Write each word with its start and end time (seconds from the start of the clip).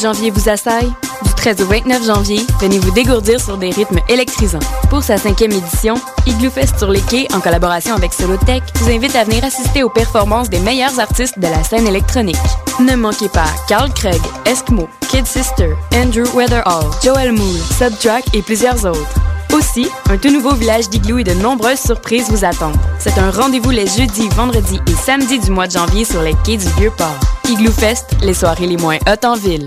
Janvier 0.00 0.30
vous 0.30 0.48
assaille? 0.48 0.90
Du 1.24 1.34
13 1.34 1.60
au 1.60 1.66
29 1.66 2.06
janvier, 2.06 2.40
venez 2.58 2.78
vous 2.78 2.90
dégourdir 2.90 3.38
sur 3.38 3.58
des 3.58 3.70
rythmes 3.70 3.98
électrisants. 4.08 4.58
Pour 4.88 5.02
sa 5.02 5.18
cinquième 5.18 5.52
édition, 5.52 5.94
Igloo 6.26 6.50
Fest 6.50 6.78
sur 6.78 6.90
les 6.90 7.02
quais, 7.02 7.26
en 7.34 7.40
collaboration 7.40 7.94
avec 7.94 8.14
Solotech, 8.14 8.62
vous 8.76 8.90
invite 8.90 9.14
à 9.14 9.24
venir 9.24 9.44
assister 9.44 9.82
aux 9.82 9.90
performances 9.90 10.48
des 10.48 10.60
meilleurs 10.60 10.98
artistes 10.98 11.38
de 11.38 11.46
la 11.46 11.62
scène 11.64 11.86
électronique. 11.86 12.36
Ne 12.78 12.96
manquez 12.96 13.28
pas 13.28 13.44
Carl 13.68 13.92
Craig, 13.92 14.20
Eskimo, 14.46 14.88
Kid 15.10 15.26
Sister, 15.26 15.74
Andrew 15.94 16.26
Weatherall, 16.34 16.86
Joel 17.04 17.32
Moore, 17.32 17.62
Subtrack 17.78 18.24
et 18.34 18.40
plusieurs 18.40 18.86
autres. 18.86 19.14
Aussi, 19.52 19.86
un 20.08 20.16
tout 20.16 20.30
nouveau 20.30 20.54
village 20.54 20.88
d'igloo 20.88 21.18
et 21.18 21.24
de 21.24 21.34
nombreuses 21.34 21.80
surprises 21.80 22.30
vous 22.30 22.44
attendent. 22.44 22.78
C'est 22.98 23.18
un 23.18 23.30
rendez-vous 23.30 23.70
les 23.70 23.86
jeudis, 23.86 24.28
vendredis 24.30 24.80
et 24.86 24.94
samedis 24.94 25.40
du 25.40 25.50
mois 25.50 25.66
de 25.66 25.72
janvier 25.72 26.04
sur 26.06 26.22
les 26.22 26.34
quais 26.44 26.56
du 26.56 26.68
Vieux-Port. 26.78 27.18
Igloo 27.48 27.72
Fest, 27.72 28.06
les 28.22 28.34
soirées 28.34 28.66
les 28.66 28.76
moins 28.76 28.98
hautes 29.06 29.24
en 29.24 29.34
ville. 29.34 29.66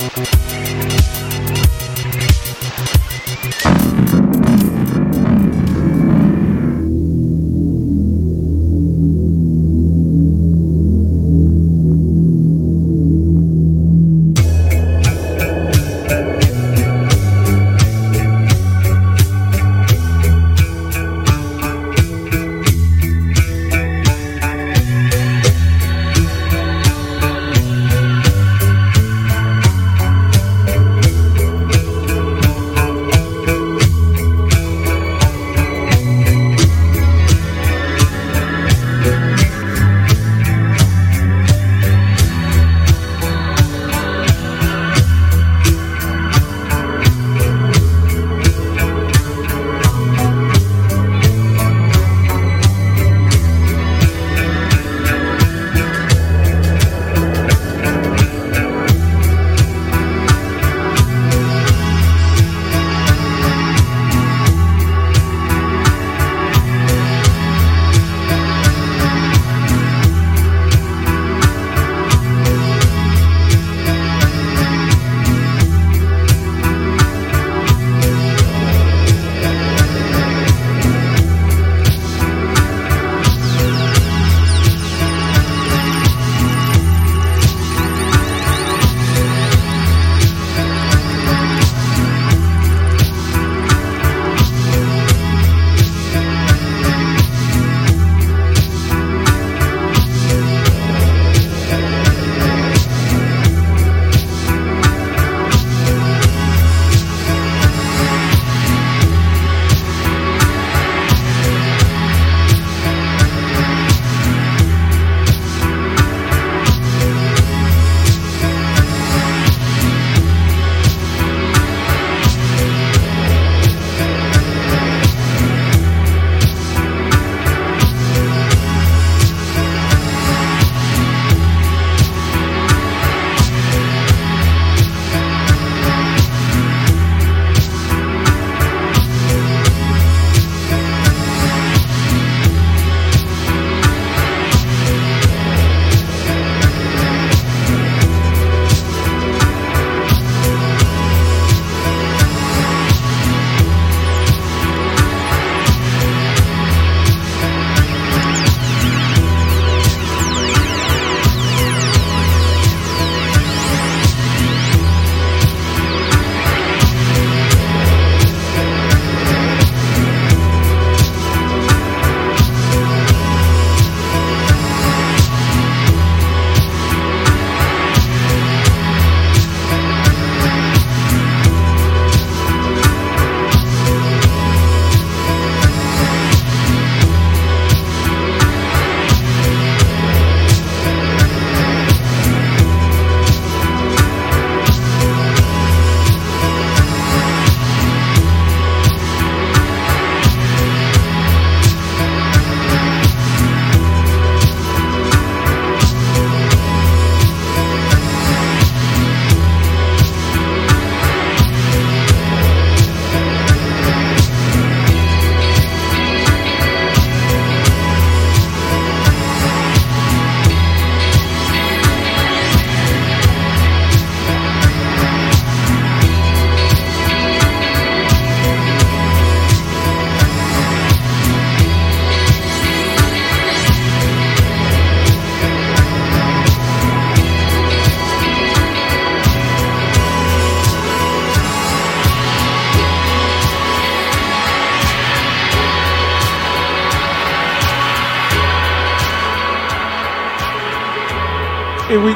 Et 251.91 251.97
oui, 251.97 252.15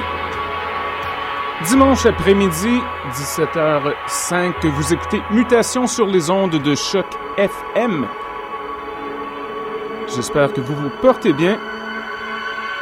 dimanche 1.68 2.06
après-midi, 2.06 2.80
17h05, 3.12 4.66
vous 4.68 4.94
écoutez 4.94 5.22
Mutation 5.31 5.86
sur 5.86 6.06
les 6.06 6.30
ondes 6.30 6.63
de 6.63 6.75
choc 6.75 7.06
FM. 7.38 8.07
J'espère 10.16 10.54
que 10.54 10.62
vous 10.62 10.75
vous 10.75 10.89
portez 11.01 11.33
bien. 11.33 11.60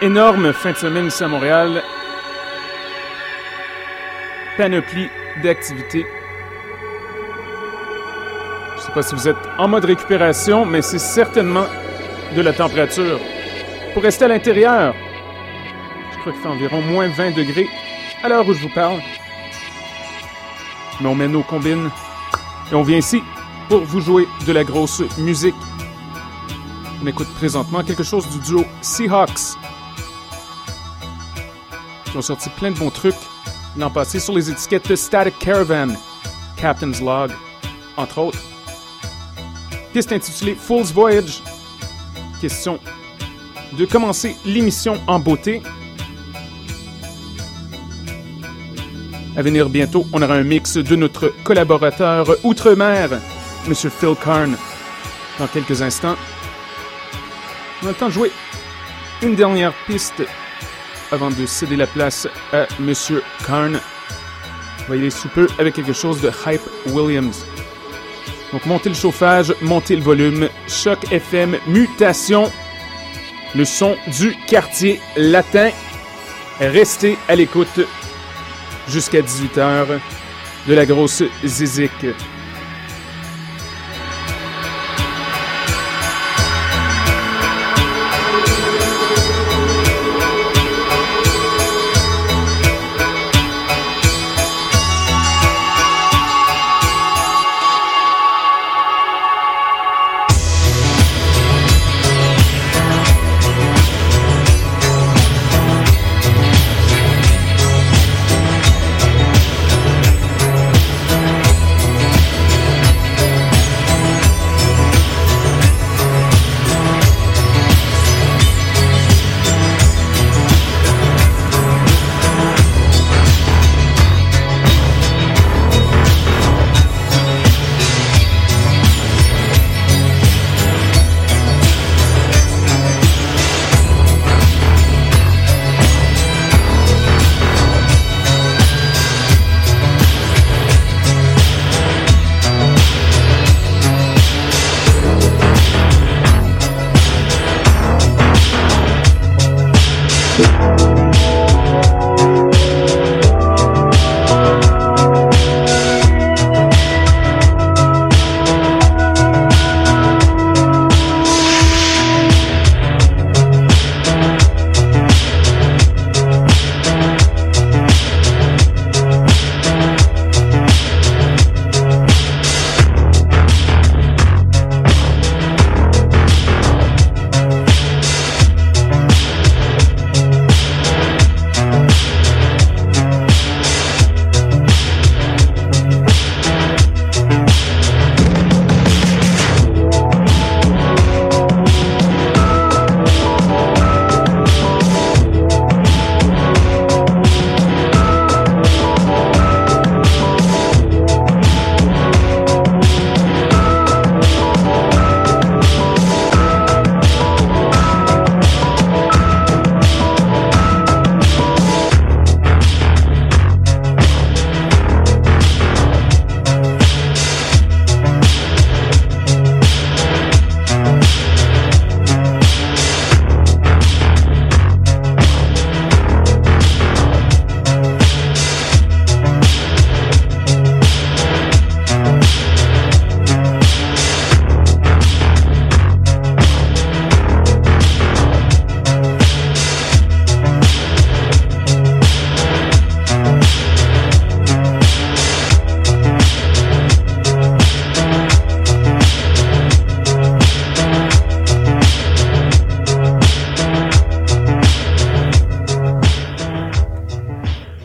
Énorme 0.01 0.53
fin 0.53 0.73
de 0.73 0.77
semaine 0.77 1.07
ici 1.07 1.23
à 1.23 1.27
Montréal. 1.27 1.81
Panoplie 4.55 5.09
d'activités. 5.41 6.05
Je 8.75 8.81
ne 8.81 8.85
sais 8.85 8.91
pas 8.91 9.01
si 9.01 9.15
vous 9.15 9.27
êtes 9.27 9.49
en 9.57 9.67
mode 9.67 9.85
récupération, 9.85 10.63
mais 10.63 10.83
c'est 10.83 10.99
certainement 10.99 11.65
de 12.35 12.41
la 12.43 12.53
température. 12.53 13.19
Pour 13.95 14.03
rester 14.03 14.25
à 14.25 14.27
l'intérieur, 14.27 14.93
qu'il 16.23 16.33
fait 16.33 16.47
environ 16.47 16.81
moins 16.81 17.07
20 17.09 17.31
degrés 17.31 17.67
à 18.23 18.29
l'heure 18.29 18.47
où 18.47 18.53
je 18.53 18.61
vous 18.61 18.73
parle. 18.73 18.99
Mais 21.01 21.07
on 21.07 21.15
met 21.15 21.27
nos 21.27 21.43
combines 21.43 21.89
et 22.71 22.75
on 22.75 22.83
vient 22.83 22.97
ici 22.97 23.21
pour 23.67 23.81
vous 23.81 23.99
jouer 23.99 24.27
de 24.45 24.51
la 24.51 24.63
grosse 24.63 25.01
musique. 25.17 25.55
On 27.01 27.07
écoute 27.07 27.27
présentement 27.35 27.83
quelque 27.83 28.03
chose 28.03 28.27
du 28.29 28.39
duo 28.39 28.63
Seahawks. 28.81 29.57
Qui 32.05 32.17
ont 32.17 32.21
sorti 32.21 32.49
plein 32.51 32.71
de 32.71 32.77
bons 32.77 32.91
trucs 32.91 33.15
l'an 33.77 33.89
passé 33.89 34.19
sur 34.19 34.33
les 34.33 34.49
étiquettes 34.49 34.95
Static 34.95 35.37
Caravan, 35.39 35.89
Captain's 36.55 37.01
Log, 37.01 37.31
entre 37.97 38.19
autres. 38.19 38.39
Piste 39.91 40.11
intitulée 40.11 40.55
Fool's 40.55 40.91
Voyage. 40.91 41.41
Question 42.39 42.79
de 43.77 43.85
commencer 43.85 44.35
l'émission 44.45 44.99
en 45.07 45.19
beauté. 45.19 45.61
À 49.35 49.41
venir 49.41 49.67
bientôt, 49.69 50.05
on 50.13 50.21
aura 50.21 50.35
un 50.35 50.43
mix 50.43 50.77
de 50.77 50.95
notre 50.95 51.33
collaborateur 51.43 52.27
outre-mer, 52.43 53.09
M. 53.65 53.73
Phil 53.73 54.15
Karn, 54.23 54.55
dans 55.39 55.47
quelques 55.47 55.81
instants. 55.81 56.15
On 57.81 57.87
a 57.87 57.89
le 57.89 57.95
temps 57.95 58.09
de 58.09 58.13
jouer 58.13 58.31
une 59.23 59.33
dernière 59.35 59.73
piste 59.87 60.21
avant 61.11 61.31
de 61.31 61.47
céder 61.47 61.75
la 61.75 61.87
place 61.87 62.27
à 62.51 62.67
M. 62.79 62.93
Karn. 63.47 63.79
On 64.85 64.91
va 64.91 64.97
y 64.97 65.09
sous 65.09 65.29
peu 65.29 65.47
avec 65.57 65.73
quelque 65.73 65.93
chose 65.93 66.21
de 66.21 66.29
Hype 66.45 66.61
Williams. 66.87 67.43
Donc 68.51 68.67
montez 68.67 68.89
le 68.89 68.95
chauffage, 68.95 69.51
montez 69.61 69.95
le 69.95 70.03
volume. 70.03 70.47
Choc 70.67 71.11
FM, 71.11 71.57
mutation. 71.65 72.51
Le 73.55 73.65
son 73.65 73.95
du 74.19 74.35
quartier 74.45 74.99
latin. 75.17 75.71
Restez 76.59 77.17
à 77.27 77.35
l'écoute 77.35 77.79
jusqu'à 78.87 79.21
18h 79.21 79.99
de 80.67 80.73
la 80.73 80.85
grosse 80.85 81.23
zizik. 81.43 81.91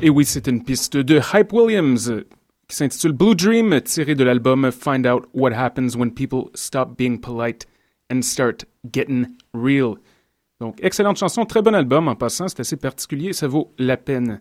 Et 0.09 0.11
oui, 0.11 0.25
c'est 0.25 0.47
une 0.47 0.65
piste 0.65 0.97
de 0.97 1.21
Hype 1.35 1.53
Williams 1.53 2.25
qui 2.67 2.77
s'intitule 2.77 3.13
Blue 3.13 3.35
Dream, 3.35 3.79
tirée 3.83 4.15
de 4.15 4.25
l'album 4.25 4.73
Find 4.73 5.07
Out 5.07 5.27
What 5.35 5.53
Happens 5.53 5.99
When 5.99 6.15
People 6.15 6.45
Stop 6.55 6.97
Being 6.97 7.21
Polite 7.21 7.67
and 8.11 8.23
Start 8.23 8.65
Getting 8.91 9.27
Real. 9.53 9.97
Donc, 10.61 10.83
excellente 10.83 11.19
chanson, 11.19 11.45
très 11.45 11.61
bon 11.61 11.75
album 11.75 12.09
en 12.09 12.15
passant, 12.15 12.49
c'est 12.49 12.61
assez 12.61 12.79
particulier, 12.79 13.35
ça 13.35 13.49
vaut 13.49 13.75
la 13.77 13.99
peine. 13.99 14.41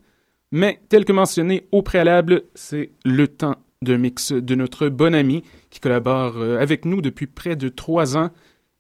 Mais, 0.54 0.80
tel 0.88 1.04
que 1.04 1.12
mentionné 1.12 1.68
au 1.74 1.82
préalable, 1.82 2.44
c'est 2.56 2.92
le 3.04 3.28
temps 3.28 3.58
d'un 3.82 3.98
mix 3.98 4.32
de 4.32 4.56
notre 4.56 4.88
bon 4.88 5.14
ami 5.14 5.44
qui 5.70 5.82
collabore 5.82 6.38
euh, 6.38 6.62
avec 6.62 6.86
nous 6.86 7.02
depuis 7.02 7.28
près 7.28 7.58
de 7.58 7.68
trois 7.68 8.16
ans, 8.16 8.32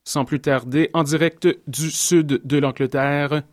sans 0.05 0.23
plus 0.23 0.39
tarder, 0.39 0.89
en 0.93 1.03
direct 1.03 1.49
du 1.67 1.91
sud 1.91 2.39
de 2.45 2.57
l'Angleterre, 2.57 3.43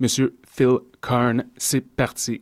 Monsieur 0.00 0.36
Phil 0.56 0.78
Karn. 1.00 1.46
C'est 1.56 1.80
parti. 1.80 2.40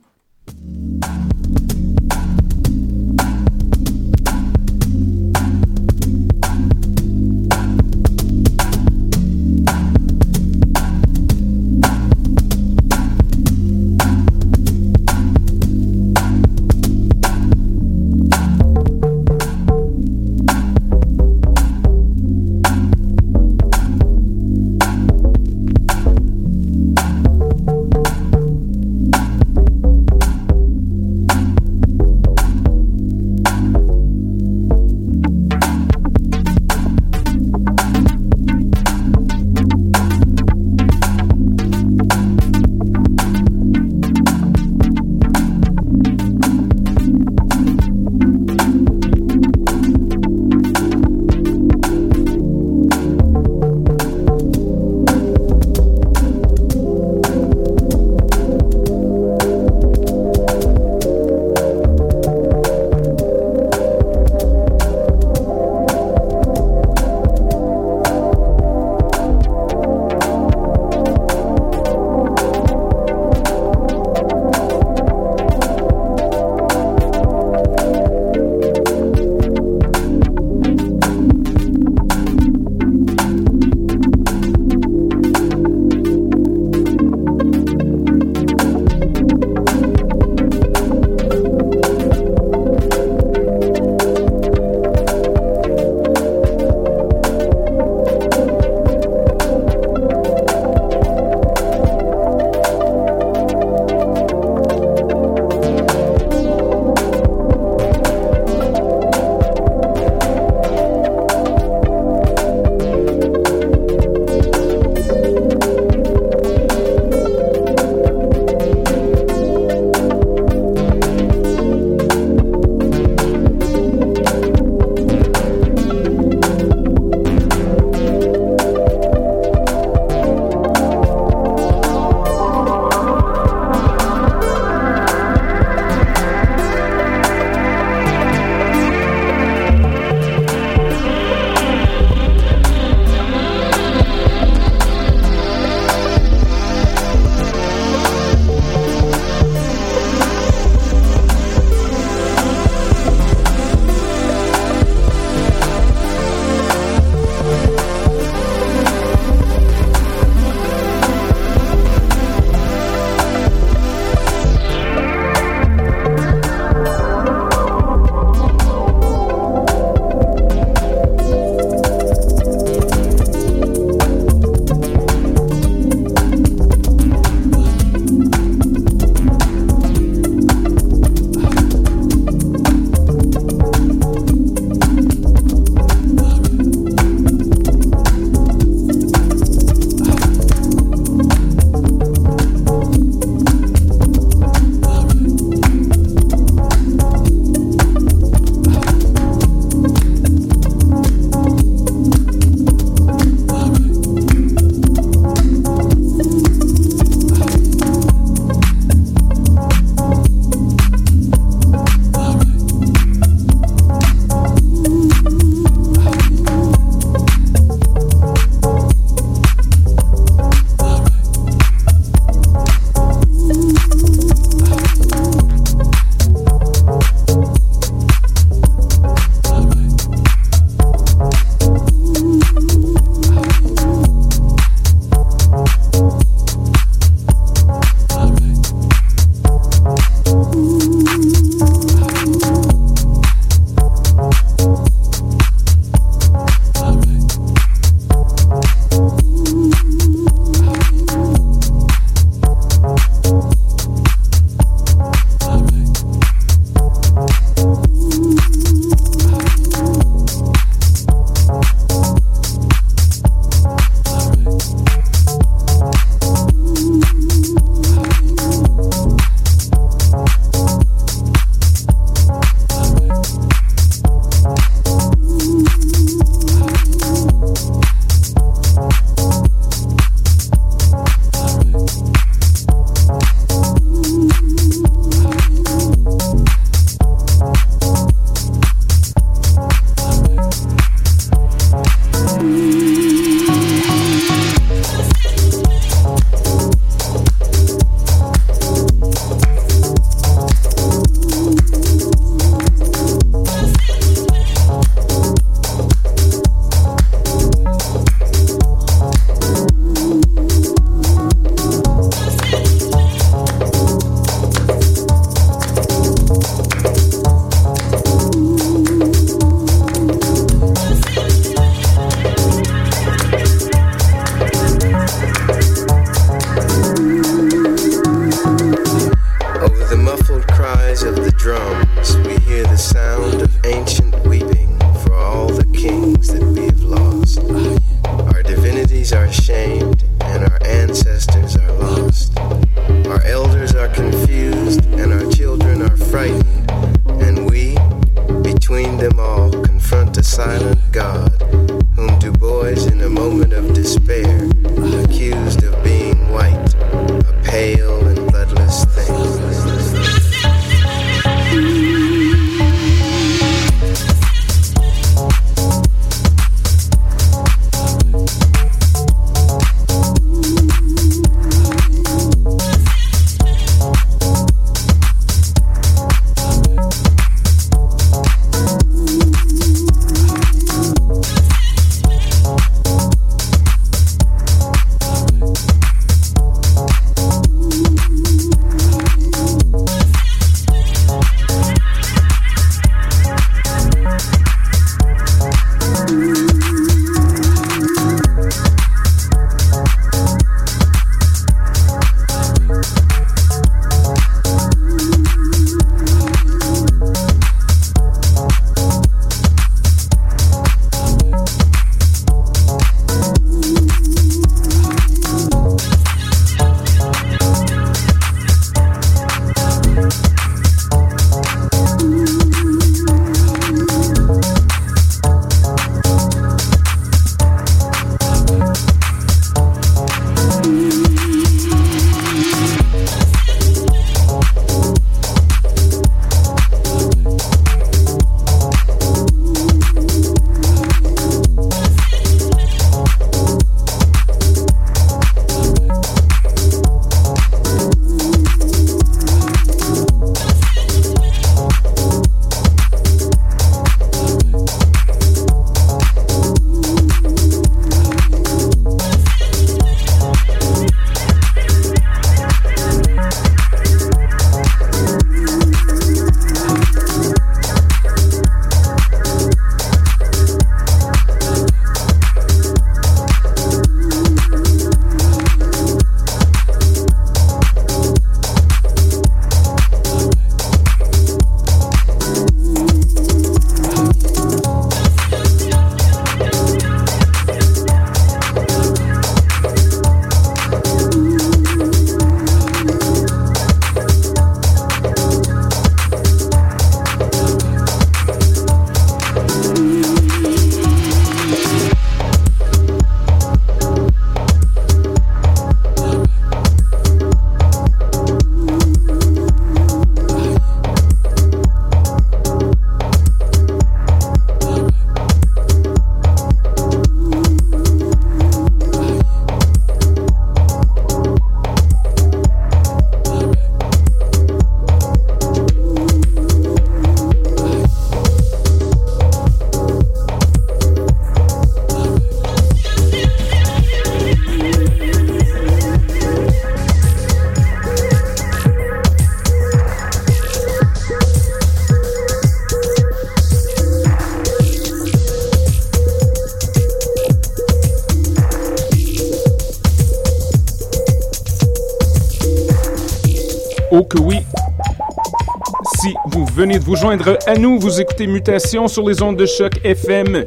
Vous 556.85 556.97
joindre 556.97 557.39
à 557.47 557.55
nous, 557.55 557.79
vous 557.79 558.01
écoutez 558.01 558.27
Mutation 558.27 558.89
sur 558.89 559.09
les 559.09 559.23
ondes 559.23 559.37
de 559.37 559.47
choc 559.47 559.73
FM. 559.85 560.47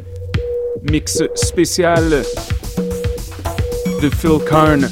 Mix 0.82 1.22
spécial 1.34 2.22
de 4.02 4.10
Phil 4.10 4.38
Karn. 4.46 4.88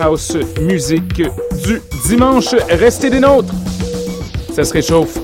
House 0.00 0.36
musique 0.60 1.22
du 1.64 1.80
dimanche. 2.08 2.54
Restez 2.68 3.10
des 3.10 3.20
nôtres. 3.20 3.54
Ça 4.52 4.64
se 4.64 4.72
réchauffe. 4.72 5.19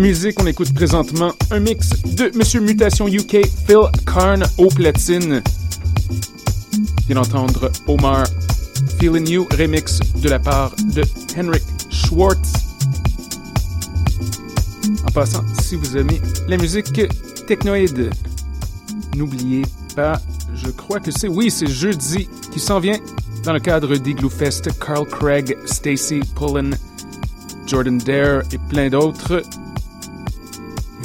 Musique. 0.00 0.40
On 0.40 0.46
écoute 0.46 0.72
présentement 0.72 1.32
un 1.50 1.60
mix 1.60 1.90
de 2.16 2.30
Monsieur 2.34 2.60
Mutation 2.60 3.06
UK, 3.06 3.46
Phil 3.66 3.82
Karn 4.06 4.42
au 4.56 4.68
platine. 4.68 5.42
Vient 7.06 7.16
d'entendre 7.16 7.70
Omar 7.86 8.26
Feeling 8.98 9.28
You 9.28 9.46
remix 9.58 10.00
de 10.22 10.28
la 10.28 10.38
part 10.38 10.74
de 10.94 11.02
Henrik 11.36 11.62
Schwartz. 11.90 12.52
En 15.06 15.10
passant, 15.12 15.44
si 15.62 15.76
vous 15.76 15.96
aimez 15.98 16.20
la 16.48 16.56
musique 16.56 17.02
technoïde, 17.46 18.10
n'oubliez 19.16 19.66
pas, 19.94 20.20
je 20.54 20.70
crois 20.70 21.00
que 21.00 21.10
c'est, 21.10 21.28
oui, 21.28 21.50
c'est 21.50 21.68
jeudi 21.68 22.28
qui 22.50 22.58
s'en 22.58 22.80
vient 22.80 22.98
dans 23.44 23.52
le 23.52 23.60
cadre 23.60 23.94
d'Igloo 23.96 24.30
Fest, 24.30 24.70
Carl 24.78 25.06
Craig, 25.06 25.56
Stacy 25.66 26.20
Pullen, 26.34 26.74
Jordan 27.66 27.98
Dare 27.98 28.42
et 28.52 28.58
plein 28.70 28.88
d'autres. 28.88 29.42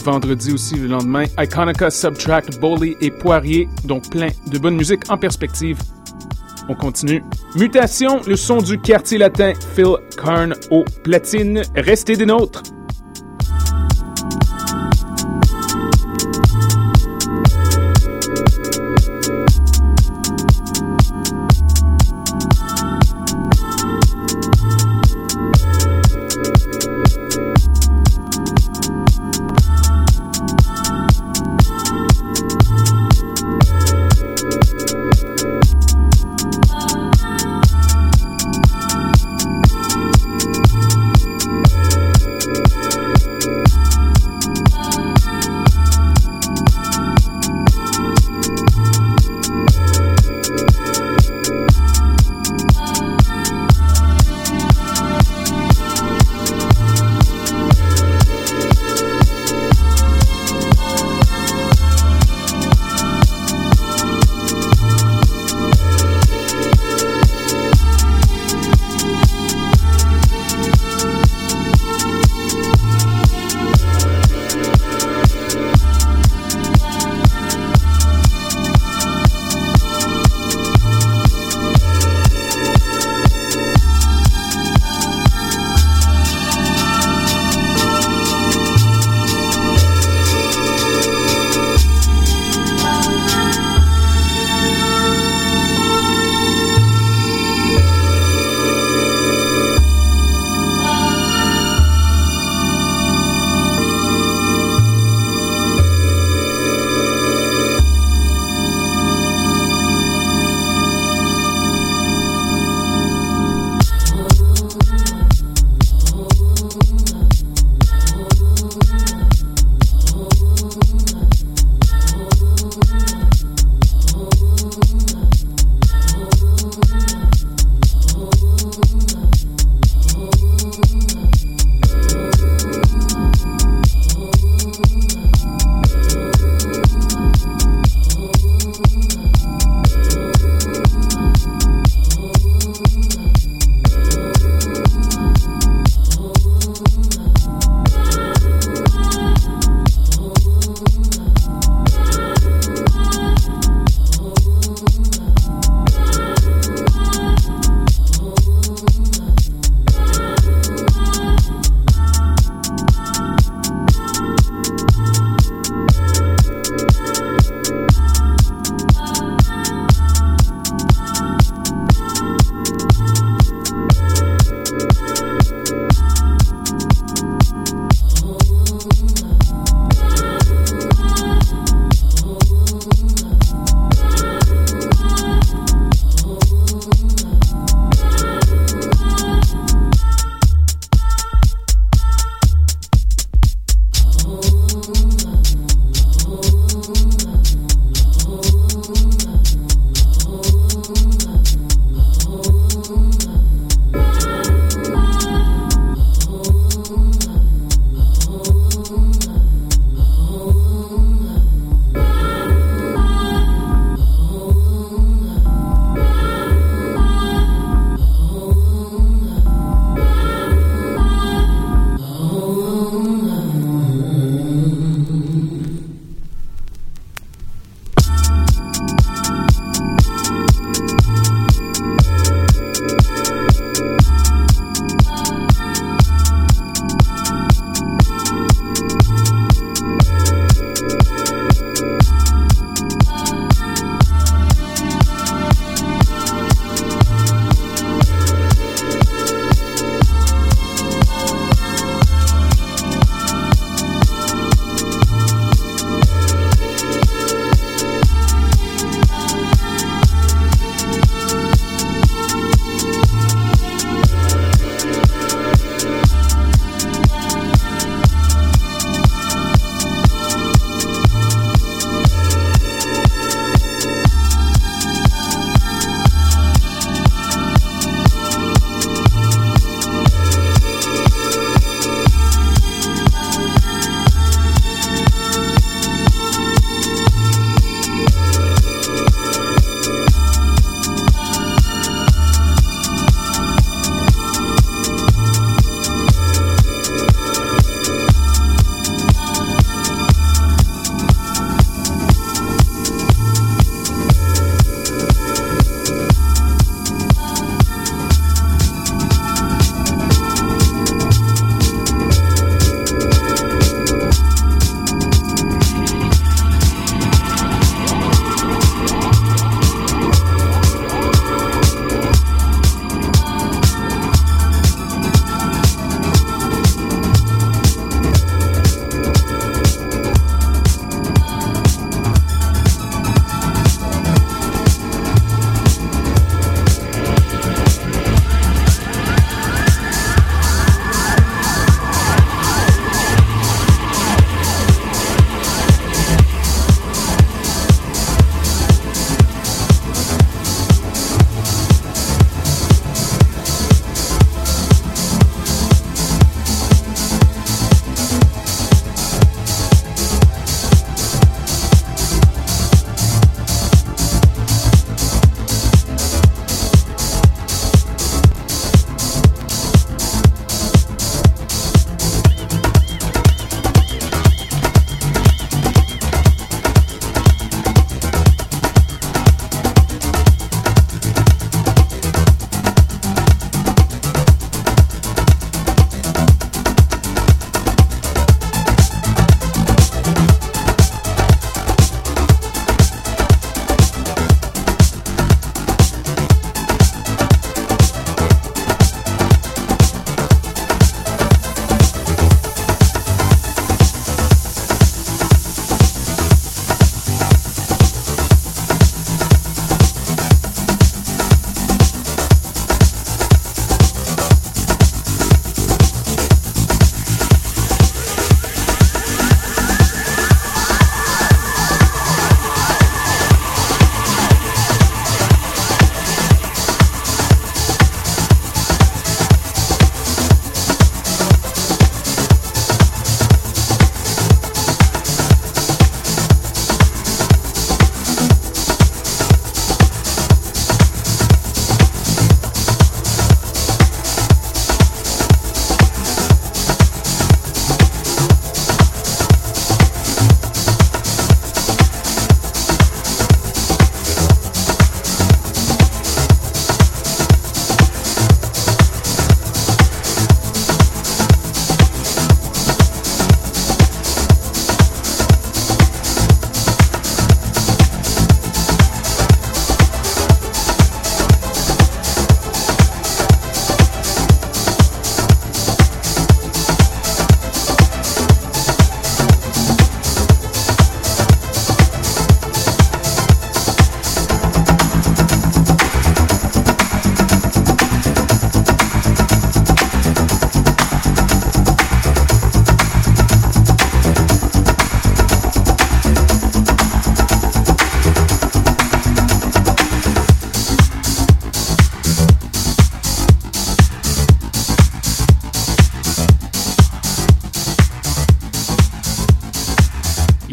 Vendredi 0.05 0.53
aussi, 0.53 0.75
le 0.75 0.87
lendemain, 0.87 1.23
Iconica, 1.39 1.89
Subtract, 1.89 2.59
Bowley 2.59 2.95
et 3.01 3.09
Poirier, 3.09 3.67
donc 3.85 4.07
plein 4.11 4.29
de 4.45 4.59
bonne 4.59 4.75
musique 4.75 5.09
en 5.09 5.17
perspective. 5.17 5.79
On 6.69 6.75
continue. 6.75 7.23
Mutation, 7.55 8.21
le 8.27 8.35
son 8.35 8.57
du 8.57 8.79
quartier 8.79 9.17
latin, 9.17 9.53
Phil 9.75 9.95
Karn 10.15 10.53
au 10.69 10.85
platine. 11.03 11.63
Restez 11.75 12.15
des 12.15 12.27
nôtres. 12.27 12.61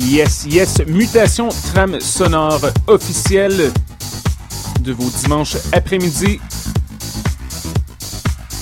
Yes, 0.04 0.44
yes, 0.46 0.80
mutation 0.86 1.48
trame 1.72 2.00
sonore 2.00 2.60
officielle 2.86 3.72
de 4.80 4.92
vos 4.92 5.08
dimanches 5.22 5.56
après-midi. 5.72 6.40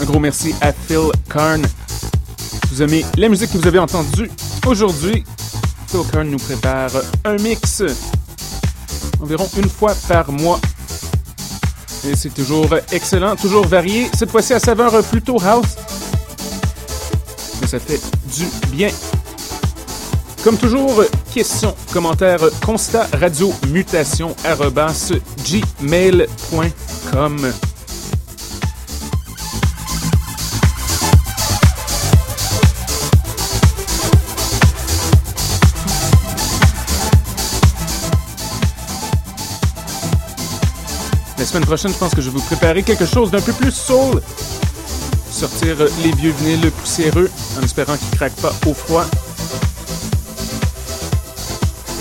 Un 0.01 0.05
gros 0.05 0.20
merci 0.20 0.55
à 0.61 0.72
Phil 0.72 1.11
Karn. 1.28 1.66
Vous 2.70 2.82
aimez 2.82 3.05
la 3.16 3.28
musique 3.28 3.51
que 3.53 3.59
vous 3.59 3.66
avez 3.66 3.78
entendue 3.78 4.30
aujourd'hui? 4.66 5.24
Phil 5.88 6.01
Karn 6.12 6.28
nous 6.28 6.38
prépare 6.38 6.91
un 7.24 7.36
mix 7.36 7.82
environ 9.20 9.49
une 9.57 9.68
fois 9.68 9.95
par 10.09 10.30
mois. 10.30 10.61
Et 12.07 12.16
c'est 12.16 12.34
toujours 12.34 12.68
excellent, 12.93 13.34
toujours 13.34 13.66
varié. 13.66 14.11
Cette 14.16 14.30
fois-ci 14.30 14.53
à 14.53 14.61
saveur 14.61 15.03
plutôt 15.05 15.41
house. 15.43 15.76
Mais 17.61 17.66
ça 17.66 17.80
fait 17.80 18.01
du 18.36 18.47
bien. 18.70 18.91
Comme 20.43 20.57
toujours, 20.57 21.05
questions, 21.33 21.74
commentaires, 21.93 22.41
constat, 22.64 23.09
radio, 23.12 23.53
mutation, 23.68 24.35
gmail.com. 25.81 26.26
La 41.39 41.45
semaine 41.47 41.64
prochaine, 41.64 41.93
je 41.93 41.97
pense 41.97 42.14
que 42.14 42.20
je 42.20 42.28
vais 42.28 42.39
vous 42.39 42.45
préparer 42.45 42.83
quelque 42.83 43.07
chose 43.07 43.31
d'un 43.31 43.41
peu 43.41 43.53
plus 43.53 43.72
soul. 43.72 44.20
Sortir 45.31 45.76
les 46.03 46.12
vieux 46.12 46.33
vinyles 46.39 46.70
poussiéreux 46.72 47.31
en 47.59 47.62
espérant 47.62 47.97
qu'ils 47.97 48.11
craquent 48.18 48.41
pas 48.43 48.53
au 48.66 48.74
froid. 48.74 49.07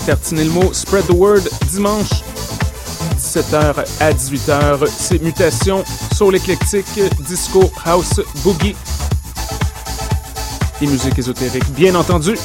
Tartiner 0.05 0.45
le 0.45 0.51
mot 0.51 0.73
Spread 0.73 1.05
the 1.07 1.13
Word 1.13 1.41
dimanche 1.71 2.09
17h 3.17 3.85
à 3.99 4.11
18h. 4.11 4.87
C'est 4.87 5.21
Mutation, 5.21 5.83
Soul 6.15 6.35
éclectique, 6.35 6.99
Disco, 7.27 7.71
House, 7.85 8.21
Boogie 8.43 8.75
et 10.81 10.87
musique 10.87 11.19
ésotérique, 11.19 11.69
bien 11.71 11.95
entendu. 11.95 12.35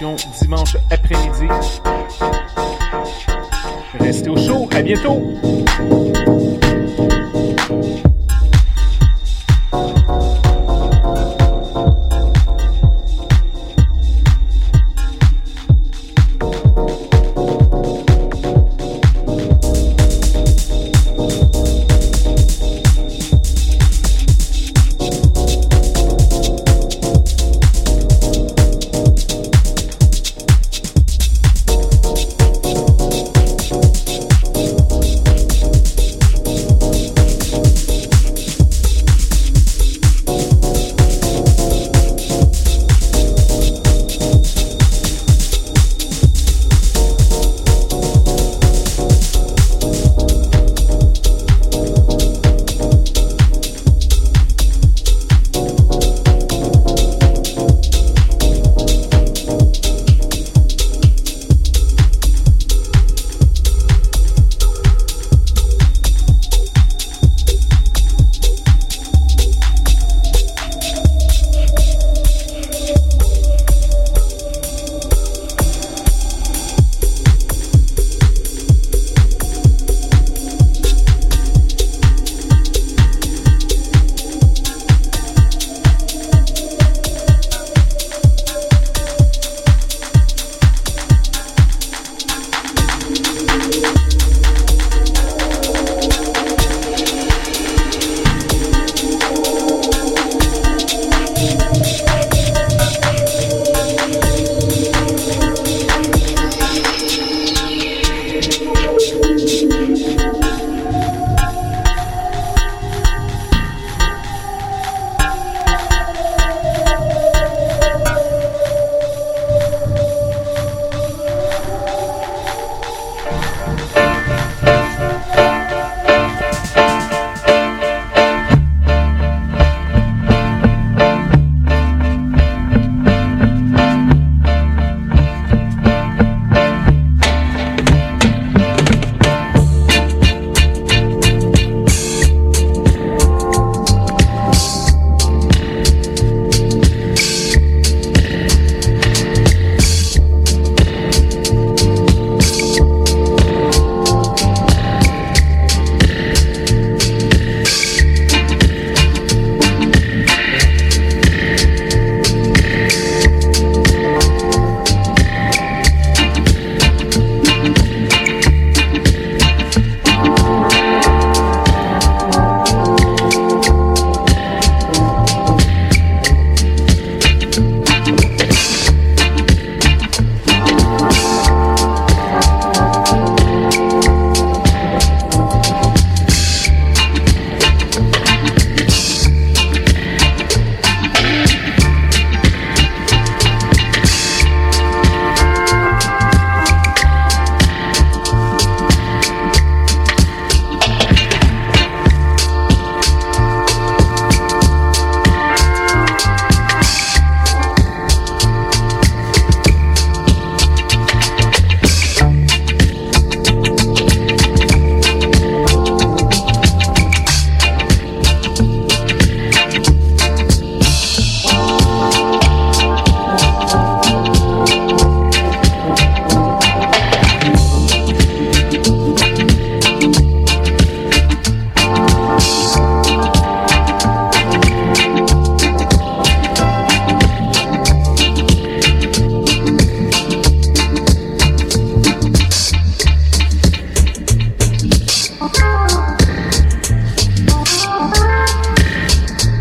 Dimanche 0.00 0.29